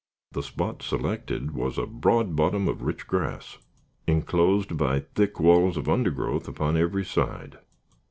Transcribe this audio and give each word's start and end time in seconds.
The 0.31 0.41
spot 0.41 0.81
selected 0.81 1.51
was 1.51 1.77
a 1.77 1.85
broad 1.85 2.35
bottom 2.35 2.67
of 2.67 2.81
rich 2.81 3.05
grass, 3.05 3.59
inclosed 4.07 4.75
by 4.75 5.01
thick 5.13 5.39
walls 5.39 5.77
of 5.77 5.87
undergrowth 5.87 6.47
upon 6.47 6.75
every 6.75 7.05
side. 7.05 7.59